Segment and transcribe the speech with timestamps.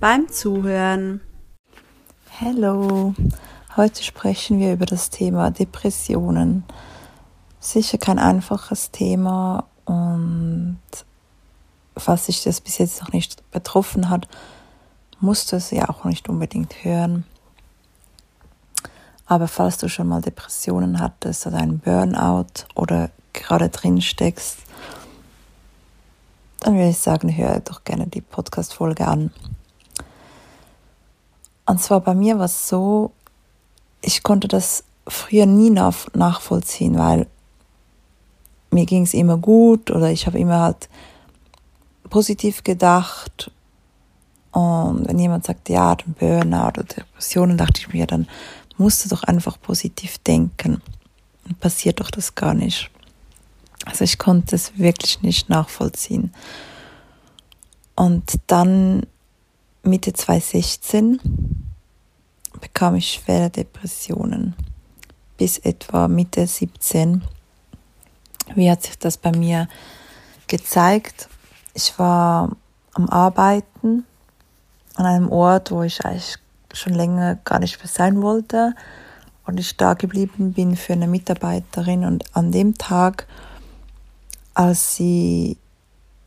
[0.00, 1.20] beim Zuhören.
[2.40, 3.14] Hallo,
[3.76, 6.62] heute sprechen wir über das Thema Depressionen.
[7.58, 10.78] Sicher kein einfaches Thema und
[11.96, 14.28] falls sich das bis jetzt noch nicht betroffen hat,
[15.20, 17.24] musst du es ja auch nicht unbedingt hören.
[19.26, 24.58] Aber falls du schon mal Depressionen hattest oder einen Burnout oder gerade drin steckst,
[26.60, 29.32] dann würde ich sagen, hör doch gerne die Podcast-Folge an.
[31.68, 33.12] Und zwar bei mir war es so,
[34.00, 37.26] ich konnte das früher nie nach, nachvollziehen, weil
[38.70, 40.88] mir ging es immer gut oder ich habe immer halt
[42.08, 43.50] positiv gedacht.
[44.52, 48.28] Und wenn jemand sagt, ja, den Burnout oder Depressionen, dachte ich mir, dann
[48.78, 50.80] musst du doch einfach positiv denken.
[51.46, 52.90] Und passiert doch das gar nicht.
[53.84, 56.32] Also ich konnte es wirklich nicht nachvollziehen.
[57.94, 59.02] Und dann
[59.88, 61.18] Mitte 2016
[62.60, 64.54] bekam ich schwere Depressionen.
[65.38, 67.22] Bis etwa Mitte 17.
[68.54, 69.68] Wie hat sich das bei mir
[70.46, 71.28] gezeigt?
[71.74, 72.56] Ich war
[72.92, 74.04] am Arbeiten
[74.94, 76.36] an einem Ort, wo ich eigentlich
[76.74, 78.74] schon länger gar nicht mehr sein wollte
[79.46, 83.26] und ich da geblieben bin für eine Mitarbeiterin und an dem Tag,
[84.54, 85.56] als sie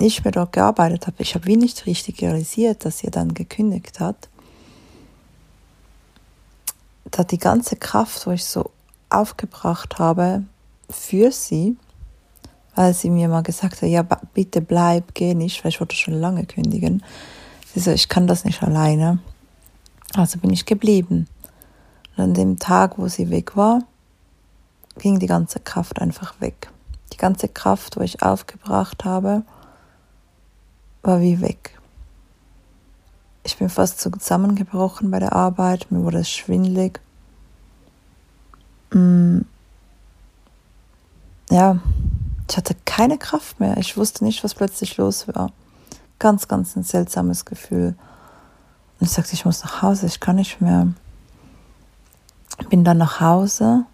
[0.02, 4.00] nicht mehr dort gearbeitet hat, ich habe wie nicht richtig realisiert, dass sie dann gekündigt
[4.00, 4.30] hat,
[7.10, 8.72] da die ganze Kraft, wo ich so
[9.10, 10.44] aufgebracht habe
[10.90, 11.78] für sie,
[12.76, 16.14] weil sie mir mal gesagt hat, ja, bitte bleib, geh nicht, weil ich wollte schon
[16.14, 17.04] lange kündigen.
[17.74, 19.20] Sie so, ich kann das nicht alleine.
[20.16, 21.28] Also bin ich geblieben.
[22.16, 23.84] Und an dem Tag, wo sie weg war,
[24.98, 26.70] ging die ganze Kraft einfach weg.
[27.14, 29.44] Die ganze Kraft, wo ich aufgebracht habe,
[31.02, 31.78] war wie weg.
[33.44, 37.00] Ich bin fast zusammengebrochen bei der Arbeit, mir wurde es schwindlig.
[38.94, 39.40] Mm.
[41.50, 41.80] Ja,
[42.50, 43.78] ich hatte keine Kraft mehr.
[43.78, 45.52] Ich wusste nicht, was plötzlich los war.
[46.20, 47.96] Ganz, ganz ein seltsames Gefühl.
[49.00, 50.88] Und ich sagte, ich muss nach Hause, ich kann nicht mehr.
[52.70, 53.86] Bin dann nach Hause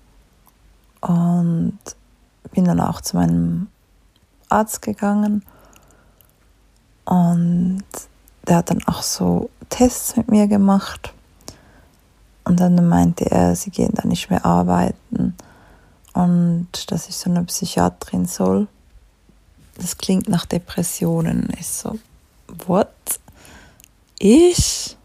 [1.01, 1.79] und
[2.51, 3.68] bin dann auch zu meinem
[4.50, 5.44] Arzt gegangen.
[7.07, 7.84] Und
[8.47, 11.13] der hat dann auch so Tests mit mir gemacht.
[12.44, 15.35] Und dann meinte er, sie gehen da nicht mehr arbeiten
[16.13, 18.68] und dass ich so eine Psychiatrin soll.
[19.78, 21.50] Das klingt nach Depressionen.
[21.59, 22.00] Ich so,
[22.66, 22.90] what?
[24.18, 24.97] Ich?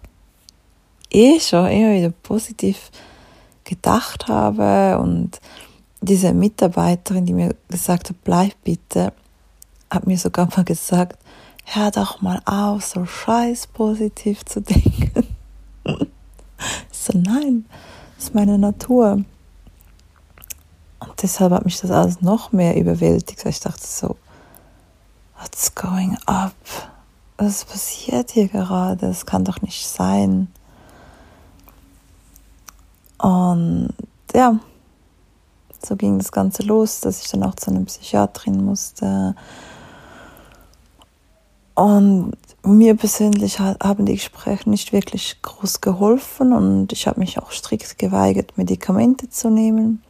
[1.09, 2.91] Ich schon immer wieder positiv
[3.65, 5.41] gedacht habe und
[6.01, 9.13] diese Mitarbeiterin, die mir gesagt hat, bleib bitte,
[9.91, 11.19] hat mir sogar mal gesagt,
[11.65, 15.27] hör doch mal auf, so scheiß positiv zu denken.
[16.91, 17.65] so, nein,
[18.17, 19.25] das ist meine Natur.
[21.01, 23.45] Und deshalb hat mich das alles noch mehr überwältigt.
[23.45, 24.17] Ich dachte so,
[25.41, 26.55] what's going up?
[27.39, 29.09] Was passiert hier gerade?
[29.09, 30.49] Das kann doch nicht sein.
[33.19, 33.95] Und
[34.35, 34.59] ja,
[35.85, 39.35] so ging das Ganze los, dass ich dann auch zu einer Psychiatrin musste.
[41.75, 42.33] Und
[42.65, 47.99] mir persönlich haben die Gespräche nicht wirklich groß geholfen und ich habe mich auch strikt
[47.99, 50.03] geweigert, Medikamente zu nehmen.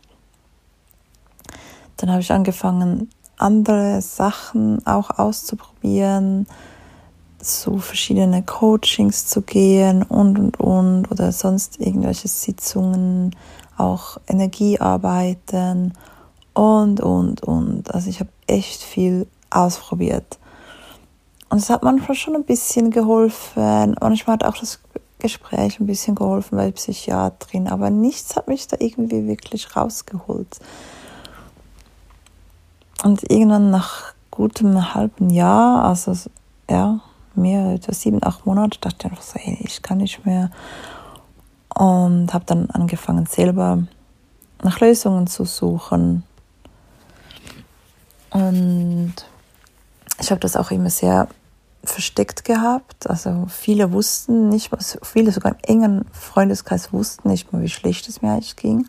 [1.96, 6.46] Dann habe ich angefangen, andere Sachen auch auszuprobieren,
[7.38, 13.34] zu verschiedene Coachings zu gehen und und und oder sonst irgendwelche Sitzungen,
[13.76, 15.94] auch Energiearbeiten
[16.54, 17.92] und und und.
[17.94, 20.38] Also ich habe echt viel ausprobiert.
[21.52, 23.94] Und es hat manchmal schon ein bisschen geholfen.
[24.00, 24.80] Manchmal hat auch das
[25.18, 30.58] Gespräch ein bisschen geholfen bei der Psychiatrin, aber nichts hat mich da irgendwie wirklich rausgeholt.
[33.04, 36.16] Und irgendwann nach gutem halben Jahr, also
[36.70, 37.00] ja,
[37.34, 40.50] mehr, sieben, acht Monate, dachte ich einfach so, ey, ich kann nicht mehr.
[41.74, 43.82] Und habe dann angefangen, selber
[44.62, 46.22] nach Lösungen zu suchen.
[48.30, 49.12] Und
[50.18, 51.28] ich habe das auch immer sehr
[51.84, 53.08] versteckt gehabt.
[53.08, 58.08] Also viele wussten nicht, was, viele sogar im engen Freundeskreis wussten nicht mal, wie schlecht
[58.08, 58.86] es mir eigentlich ging.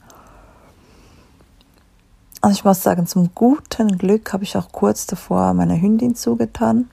[2.41, 6.89] Also ich muss sagen, zum guten Glück habe ich auch kurz davor meine Hündin zugetan.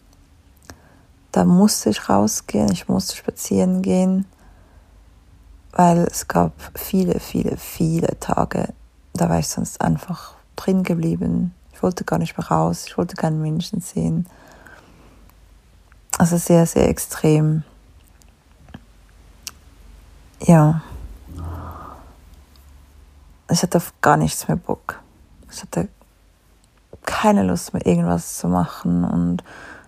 [1.32, 4.26] Da musste ich rausgehen, ich musste spazieren gehen,
[5.73, 8.73] weil es gab viele, viele, viele Tage,
[9.12, 11.53] da war ich sonst einfach drin geblieben.
[11.73, 14.26] Ich wollte gar nicht mehr raus, ich wollte keinen Menschen sehen.
[16.20, 17.62] Also sehr, sehr extrem.
[20.43, 20.82] Ja.
[23.50, 25.00] Ich hatte auf gar nichts mehr Bock.
[25.50, 25.88] Ich hatte
[27.06, 29.02] keine Lust mehr, irgendwas zu machen.
[29.02, 29.43] Und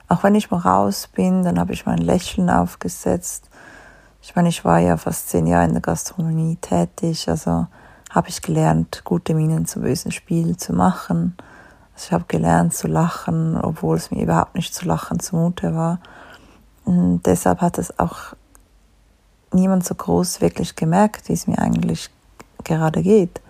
[0.09, 3.51] auch wenn ich mal raus bin, dann habe ich mein Lächeln aufgesetzt.
[4.23, 7.67] Ich meine, ich war ja fast zehn Jahre in der Gastronomie tätig, also
[8.09, 11.37] habe ich gelernt, gute Minen zu bösen Spiel zu machen.
[11.93, 15.99] Also ich habe gelernt zu lachen, obwohl es mir überhaupt nicht zu lachen zumute war.
[16.85, 18.35] Und deshalb hat es auch
[19.53, 22.11] niemand so groß wirklich gemerkt, wie es mir eigentlich
[22.65, 23.41] gerade geht.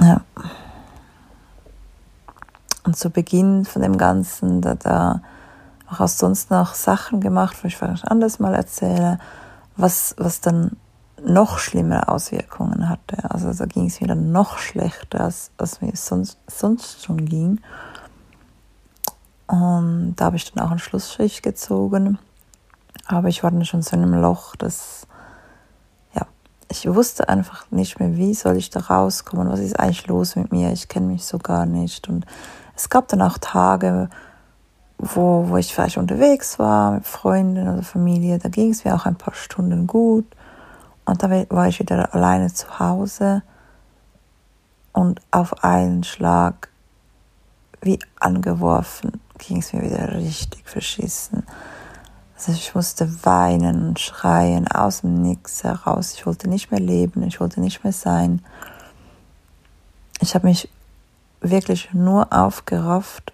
[0.00, 0.20] Ja.
[2.84, 5.22] Und zu Beginn von dem Ganzen, da, da
[5.88, 9.18] auch sonst noch Sachen gemacht, wo ich vielleicht anders mal erzähle,
[9.76, 10.76] was, was dann
[11.24, 13.30] noch schlimmere Auswirkungen hatte.
[13.30, 17.60] Also da ging es mir dann noch schlechter, als, als mir sonst, sonst schon ging.
[19.46, 22.18] Und da habe ich dann auch einen Schlussstrich gezogen.
[23.06, 25.06] Aber ich war dann schon so in einem Loch, dass
[26.14, 26.26] ja,
[26.68, 30.50] ich wusste einfach nicht mehr, wie soll ich da rauskommen, was ist eigentlich los mit
[30.50, 32.08] mir, ich kenne mich so gar nicht.
[32.08, 32.26] Und
[32.74, 34.10] es gab dann auch Tage,
[34.98, 39.06] wo, wo ich vielleicht unterwegs war mit Freunden oder Familie, da ging es mir auch
[39.06, 40.26] ein paar Stunden gut.
[41.04, 43.42] Und da war ich wieder alleine zu Hause
[44.92, 46.68] und auf einen Schlag
[47.80, 51.44] wie angeworfen ging es mir wieder richtig verschissen.
[52.36, 56.12] Also ich musste weinen und schreien aus dem Nix heraus.
[56.14, 58.44] Ich wollte nicht mehr leben, ich wollte nicht mehr sein.
[60.20, 60.68] Ich habe mich
[61.40, 63.32] wirklich nur aufgerafft.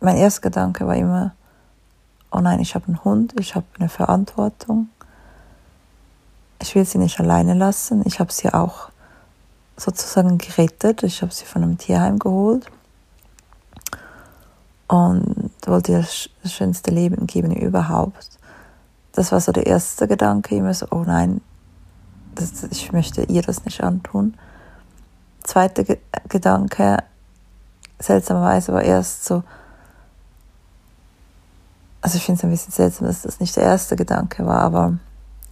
[0.00, 1.34] Mein erster Gedanke war immer,
[2.30, 4.88] oh nein, ich habe einen Hund, ich habe eine Verantwortung.
[6.60, 8.02] Ich will sie nicht alleine lassen.
[8.06, 8.90] Ich habe sie auch
[9.76, 11.02] sozusagen gerettet.
[11.02, 12.70] Ich habe sie von einem Tierheim geholt
[14.92, 16.00] und wollte ihr
[16.42, 18.28] das schönste Leben geben überhaupt.
[19.12, 21.40] Das war so der erste Gedanke, immer so, oh nein,
[22.34, 24.34] das, ich möchte ihr das nicht antun.
[25.44, 25.96] Zweiter Ge
[26.28, 26.98] Gedanke,
[27.98, 29.42] seltsamerweise war erst so,
[32.02, 34.98] also ich finde es ein bisschen seltsam, dass das nicht der erste Gedanke war, aber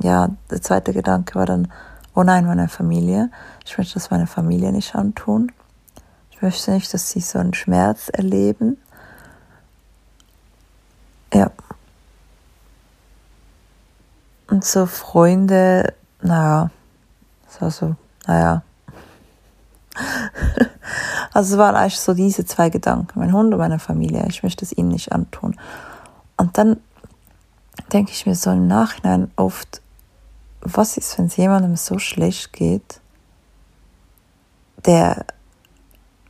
[0.02, 1.72] ja, der zweite Gedanke war dann,
[2.14, 3.30] oh nein, meine Familie,
[3.64, 5.50] ich möchte das meiner Familie nicht antun.
[6.30, 8.76] Ich möchte nicht, dass sie so einen Schmerz erleben.
[11.32, 11.50] Ja.
[14.48, 16.70] Und so Freunde, naja,
[17.60, 17.94] war so,
[18.26, 18.62] naja.
[21.32, 24.64] also es waren eigentlich so diese zwei Gedanken, mein Hund und meine Familie, ich möchte
[24.64, 25.58] es ihnen nicht antun.
[26.36, 26.80] Und dann
[27.92, 29.82] denke ich mir so im Nachhinein oft,
[30.62, 33.00] was ist, wenn es jemandem so schlecht geht,
[34.84, 35.24] der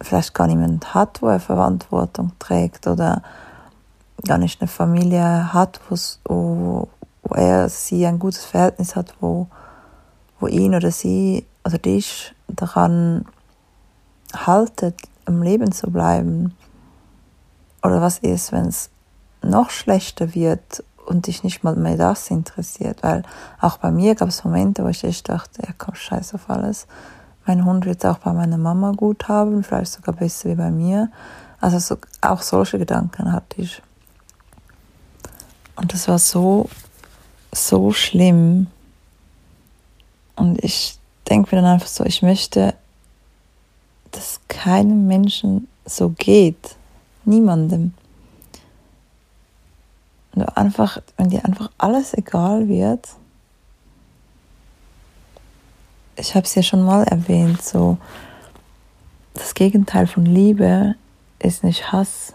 [0.00, 3.22] vielleicht gar niemanden hat, wo er Verantwortung trägt oder
[4.26, 6.88] gar nicht eine Familie hat, wo,
[7.22, 9.48] wo er sie ein gutes Verhältnis hat, wo,
[10.38, 13.24] wo ihn oder sie oder dich daran
[14.34, 14.96] haltet,
[15.26, 16.54] im Leben zu bleiben.
[17.82, 18.90] Oder was ist, wenn es
[19.42, 23.02] noch schlechter wird und dich nicht mal mehr das interessiert?
[23.02, 23.22] Weil
[23.60, 26.86] auch bei mir gab es Momente, wo ich echt dachte, ja komm, scheiß auf alles.
[27.46, 30.70] Mein Hund wird es auch bei meiner Mama gut haben, vielleicht sogar besser wie bei
[30.70, 31.10] mir.
[31.60, 33.82] Also so, auch solche Gedanken hatte ich.
[35.80, 36.68] Und das war so,
[37.52, 38.66] so schlimm.
[40.36, 42.74] Und ich denke mir dann einfach so, ich möchte,
[44.10, 46.76] dass keinem Menschen so geht.
[47.24, 47.94] Niemandem.
[50.34, 53.08] Und einfach, wenn dir einfach alles egal wird,
[56.16, 57.96] ich habe es ja schon mal erwähnt, so
[59.32, 60.94] das Gegenteil von Liebe
[61.38, 62.34] ist nicht Hass,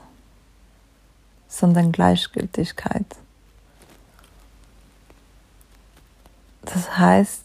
[1.47, 3.05] sondern Gleichgültigkeit.
[6.65, 7.43] Das heißt,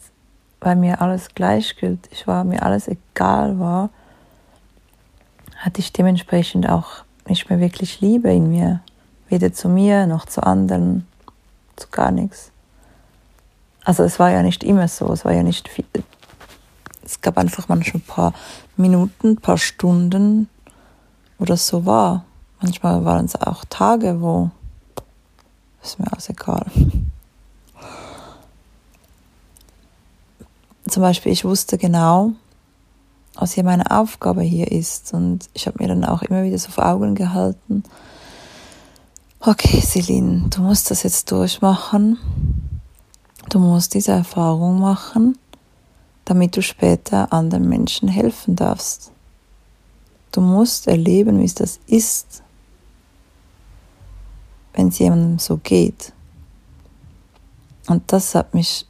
[0.59, 3.89] weil mir alles gleichgültig war, mir alles egal war,
[5.57, 8.81] hatte ich dementsprechend auch nicht mehr wirklich Liebe in mir.
[9.29, 11.07] Weder zu mir noch zu anderen,
[11.75, 12.51] zu gar nichts.
[13.83, 15.85] Also es war ja nicht immer so, es war ja nicht viel.
[17.03, 18.33] Es gab einfach manchmal ein paar
[18.77, 20.49] Minuten, ein paar Stunden,
[21.39, 22.25] wo das so war.
[22.61, 24.51] Manchmal waren es auch Tage, wo
[25.81, 26.65] ist mir auch egal.
[30.91, 32.33] Zum Beispiel, ich wusste genau,
[33.35, 35.13] was hier meine Aufgabe hier ist.
[35.13, 37.83] Und ich habe mir dann auch immer wieder so vor Augen gehalten,
[39.39, 42.17] okay, Celine, du musst das jetzt durchmachen.
[43.47, 45.37] Du musst diese Erfahrung machen,
[46.25, 49.13] damit du später anderen Menschen helfen darfst.
[50.33, 52.43] Du musst erleben, wie es das ist,
[54.73, 56.11] wenn es jemandem so geht.
[57.87, 58.85] Und das hat mich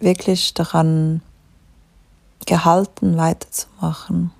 [0.00, 1.22] wirklich daran
[2.48, 4.32] gehalten, weiterzumachen.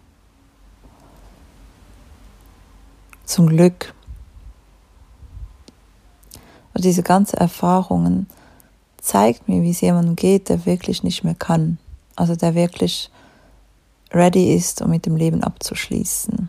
[3.26, 3.94] Zum Glück.
[6.72, 8.26] Und diese ganzen Erfahrungen
[8.96, 11.78] zeigt mir, wie es jemandem geht, der wirklich nicht mehr kann.
[12.16, 13.10] Also der wirklich
[14.10, 16.48] ready ist, um mit dem Leben abzuschließen.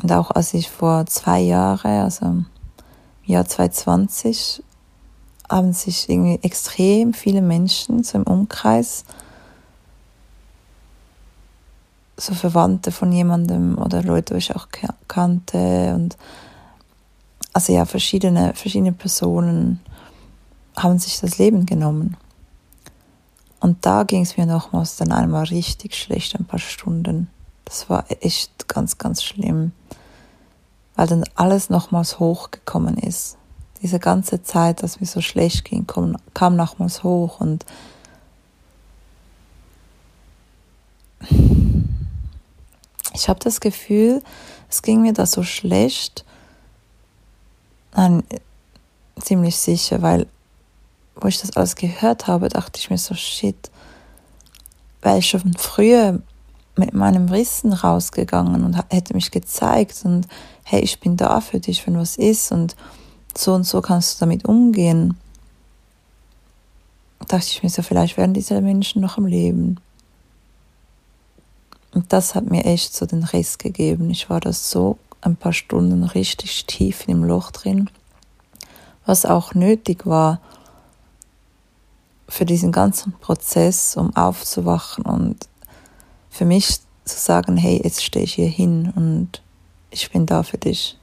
[0.00, 2.46] Und auch als ich vor zwei Jahren, also im
[3.24, 4.62] Jahr 2020,
[5.52, 9.04] haben sich irgendwie extrem viele Menschen so im Umkreis,
[12.16, 14.68] so Verwandte von jemandem oder Leute, die ich auch
[15.08, 16.16] kannte und
[17.52, 19.80] also ja, verschiedene, verschiedene Personen
[20.74, 22.16] haben sich das Leben genommen.
[23.60, 27.28] Und da ging es mir nochmals dann einmal richtig schlecht, ein paar Stunden.
[27.66, 29.72] Das war echt ganz, ganz schlimm,
[30.96, 33.36] weil dann alles nochmals hochgekommen ist
[33.82, 37.66] diese ganze Zeit, dass mir so schlecht ging, kam, kam nochmals hoch und
[43.14, 44.22] ich habe das Gefühl,
[44.68, 46.24] es ging mir da so schlecht.
[47.94, 48.24] Nein,
[49.20, 50.26] ziemlich sicher, weil
[51.14, 53.70] wo ich das alles gehört habe, dachte ich mir so, shit,
[55.02, 56.20] wäre ich schon früher
[56.76, 60.26] mit meinem Wissen rausgegangen und hätte mich gezeigt und
[60.64, 62.76] hey, ich bin da für dich, wenn was ist und
[63.38, 65.16] so und so kannst du damit umgehen.
[67.20, 69.78] Da dachte ich mir so, vielleicht werden diese Menschen noch am Leben.
[71.94, 74.10] Und das hat mir echt so den Riss gegeben.
[74.10, 77.88] Ich war da so ein paar Stunden richtig tief in dem Loch drin,
[79.06, 80.40] was auch nötig war
[82.28, 85.48] für diesen ganzen Prozess, um aufzuwachen und
[86.30, 89.42] für mich zu sagen, hey, jetzt stehe ich hier hin und
[89.90, 90.98] ich bin da für dich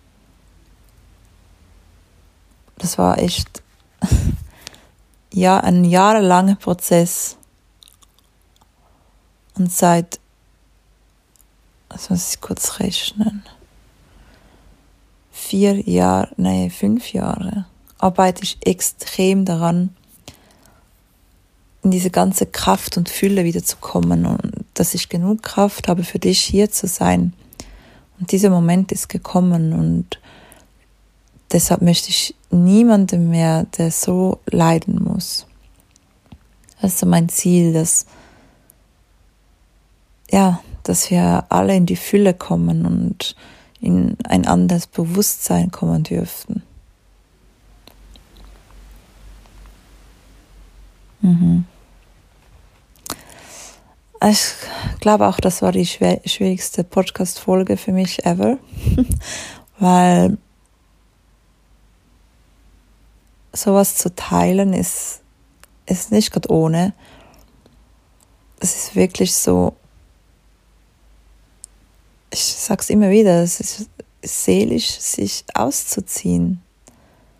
[2.79, 3.61] das war echt
[5.33, 7.37] ja, ein jahrelanger Prozess.
[9.55, 10.19] Und seit,
[11.89, 13.43] das muss ich kurz rechnen,
[15.31, 17.65] vier Jahre, nee, fünf Jahre,
[17.97, 19.95] arbeite ich extrem daran,
[21.83, 26.03] in diese ganze Kraft und Fülle wieder zu kommen und dass ich genug Kraft habe,
[26.03, 27.33] für dich hier zu sein.
[28.19, 30.18] Und dieser Moment ist gekommen und
[31.51, 35.45] deshalb möchte ich niemandem mehr, der so leiden muss.
[36.81, 38.05] Das ist mein Ziel, dass,
[40.31, 43.35] ja, dass wir alle in die Fülle kommen und
[43.81, 46.63] in ein anderes Bewusstsein kommen dürften.
[51.21, 51.65] Mhm.
[54.21, 54.53] Ich
[54.99, 58.57] glaube auch, das war die schwierigste Podcast-Folge für mich ever,
[59.79, 60.37] weil
[63.53, 65.21] sowas zu teilen ist,
[65.85, 66.93] ist nicht gerade ohne.
[68.59, 69.75] Es ist wirklich so,
[72.31, 73.89] ich sag's immer wieder, es ist
[74.21, 76.61] seelisch, sich auszuziehen,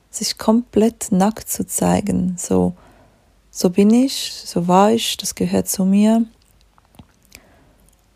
[0.10, 2.36] sich komplett nackt zu zeigen.
[2.38, 2.74] So,
[3.51, 6.25] so bin ich, so war ich, das gehört zu mir.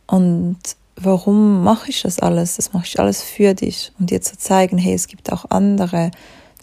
[0.07, 0.59] Und
[0.95, 2.55] warum mache ich das alles?
[2.55, 6.11] Das mache ich alles für dich, um dir zu zeigen, hey, es gibt auch andere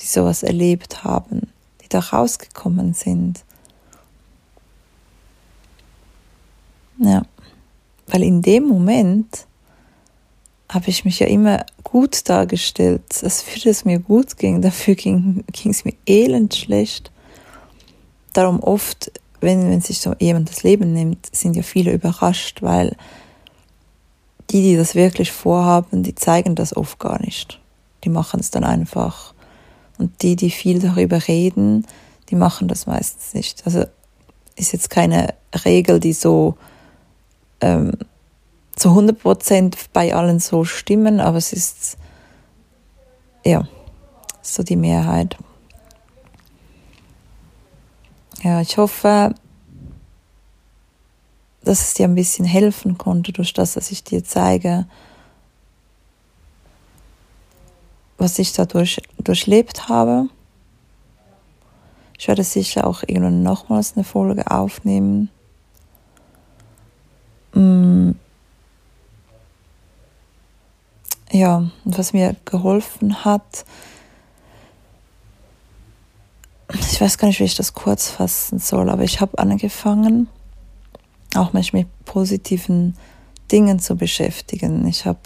[0.01, 1.53] die sowas erlebt haben,
[1.83, 3.45] die da rausgekommen sind.
[6.99, 7.23] Ja,
[8.09, 9.47] weil in dem Moment
[10.69, 14.63] habe ich mich ja immer gut dargestellt, als würde es mir gut ging.
[14.63, 17.11] Dafür ging, es mir elend schlecht.
[18.33, 22.97] Darum oft, wenn, wenn sich so jemand das Leben nimmt, sind ja viele überrascht, weil
[24.51, 27.61] die, die das wirklich vorhaben, die zeigen das oft gar nicht.
[28.05, 29.30] Die machen es dann einfach
[30.01, 31.87] und die, die viel darüber reden,
[32.31, 33.67] die machen das meistens nicht.
[33.67, 33.85] Also
[34.57, 36.57] ist jetzt keine Regel, die so
[37.61, 37.93] ähm,
[38.75, 41.99] zu 100 Prozent bei allen so stimmen, aber es ist
[43.45, 43.69] ja
[44.41, 45.37] so die Mehrheit.
[48.43, 49.35] Ja, ich hoffe,
[51.63, 54.87] dass es dir ein bisschen helfen konnte durch das, dass ich dir zeige,
[58.21, 60.29] was ich dadurch durchlebt habe.
[62.19, 65.31] Ich werde sicher auch irgendwann nochmals eine Folge aufnehmen.
[67.55, 68.11] Mm.
[71.33, 73.65] Ja, was mir geholfen hat,
[76.75, 80.29] ich weiß gar nicht, wie ich das kurz fassen soll, aber ich habe angefangen,
[81.35, 82.97] auch mich mit positiven
[83.51, 84.87] Dingen zu beschäftigen.
[84.87, 85.21] Ich habe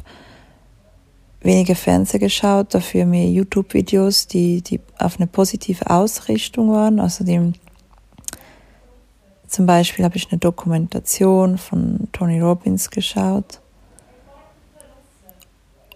[1.44, 7.00] weniger Fernsehen geschaut, dafür mehr YouTube-Videos, die, die auf eine positive Ausrichtung waren.
[7.20, 7.52] Die,
[9.46, 13.60] zum Beispiel habe ich eine Dokumentation von Tony Robbins geschaut.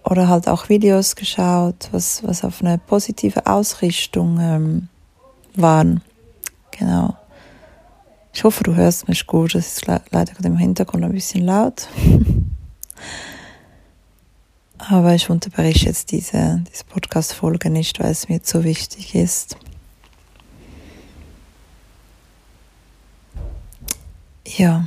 [0.04, 4.88] Oder halt auch Videos geschaut, was, was auf eine positive Ausrichtung ähm,
[5.54, 6.02] waren.
[6.70, 7.16] Genau.
[8.32, 9.54] Ich hoffe, du hörst mich gut.
[9.54, 11.88] Es ist leider gerade im Hintergrund ein bisschen laut.
[14.90, 19.58] Aber ich unterbreche jetzt diese, diese Podcast-Folge nicht, weil es mir zu wichtig ist.
[24.46, 24.86] Ja.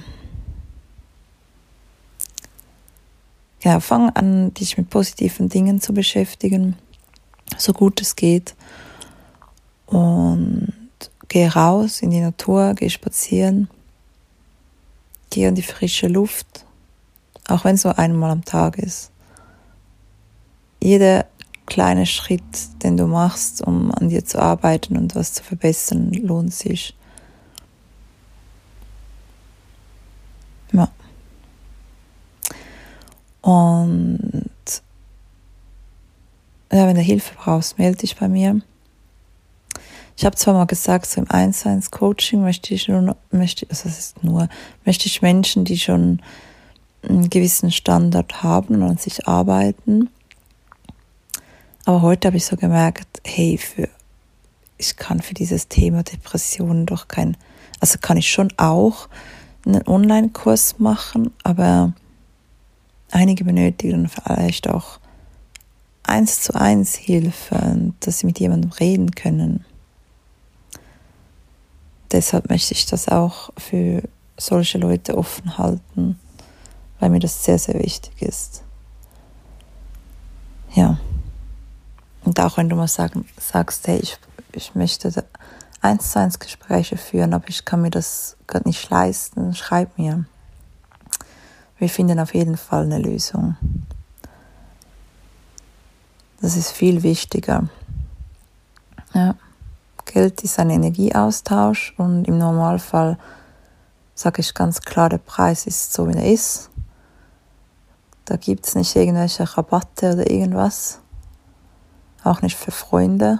[3.61, 6.77] Ja, fang an, dich mit positiven Dingen zu beschäftigen,
[7.59, 8.55] so gut es geht.
[9.85, 10.73] Und
[11.27, 13.69] geh raus in die Natur, geh spazieren,
[15.29, 16.65] geh in die frische Luft,
[17.47, 19.10] auch wenn es nur einmal am Tag ist.
[20.81, 21.25] Jeder
[21.65, 26.53] kleine Schritt, den du machst, um an dir zu arbeiten und was zu verbessern, lohnt
[26.53, 26.95] sich.
[30.73, 30.89] Ja.
[33.41, 34.51] Und
[36.71, 38.61] ja, wenn du Hilfe brauchst, melde dich bei mir.
[40.17, 43.85] Ich habe zwar mal gesagt, so im 1 1 Coaching möchte ich nur, möchte, also
[43.85, 44.49] das ist nur,
[44.85, 46.21] möchte ich Menschen, die schon
[47.01, 50.09] einen gewissen Standard haben und an sich arbeiten.
[51.91, 53.89] Aber heute habe ich so gemerkt, hey, für,
[54.77, 57.35] ich kann für dieses Thema Depressionen doch kein,
[57.81, 59.09] also kann ich schon auch
[59.65, 61.91] einen Online-Kurs machen, aber
[63.11, 65.01] einige benötigen vielleicht auch
[66.03, 69.65] eins zu eins Hilfe, dass sie mit jemandem reden können
[72.11, 74.01] deshalb möchte ich das auch für
[74.37, 76.17] solche Leute offen halten,
[76.99, 78.63] weil mir das sehr, sehr wichtig ist.
[80.73, 80.97] Ja.
[82.31, 84.17] Und auch wenn du mal sagen, sagst, hey, ich,
[84.53, 85.11] ich möchte
[85.81, 90.23] eins zu eins Gespräche führen, aber ich kann mir das gerade nicht leisten, schreib mir.
[91.77, 93.57] Wir finden auf jeden Fall eine Lösung.
[96.39, 97.67] Das ist viel wichtiger.
[99.13, 99.35] Ja.
[100.05, 103.19] Geld ist ein Energieaustausch und im Normalfall
[104.15, 106.69] sage ich ganz klar, der Preis ist so, wie er ist.
[108.23, 111.00] Da gibt es nicht irgendwelche Rabatte oder irgendwas.
[112.23, 113.39] Auch nicht für Freunde.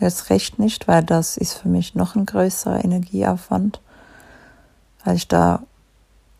[0.00, 3.80] Jetzt recht nicht, weil das ist für mich noch ein größerer Energieaufwand.
[5.04, 5.62] Weil ich da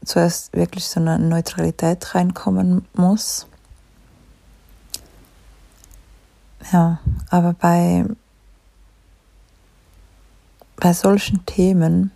[0.05, 3.47] zuerst wirklich so eine Neutralität reinkommen muss.
[6.73, 8.07] Ja, aber bei
[10.77, 12.11] bei solchen Themen,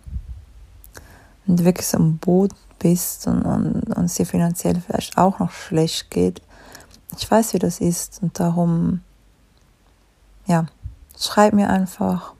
[1.45, 5.39] wenn du wirklich so am Boden bist und, und, und es dir finanziell vielleicht auch
[5.39, 6.41] noch schlecht geht,
[7.17, 9.01] ich weiß, wie das ist und darum,
[10.49, 10.65] ja,
[11.17, 12.33] schreib mir einfach.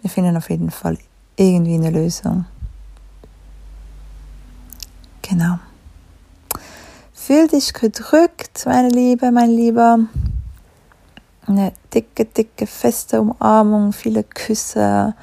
[0.00, 0.96] Wir finden auf jeden Fall
[1.36, 2.46] irgendwie eine Lösung.
[5.20, 5.58] Genau.
[7.12, 9.98] Fühl dich gedrückt, meine Liebe, mein Lieber
[11.46, 15.14] eine dicke, dicke, feste Umarmung, viele Küsse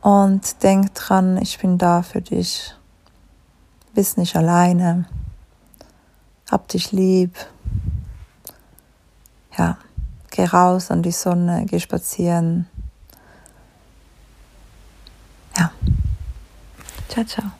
[0.00, 2.74] und denk dran, ich bin da für dich.
[3.94, 5.04] Bist nicht alleine.
[6.50, 7.34] Hab dich lieb.
[9.58, 9.76] Ja,
[10.30, 12.66] geh raus an die Sonne, geh spazieren.
[15.56, 15.72] Ja.
[17.08, 17.59] Ciao, ciao.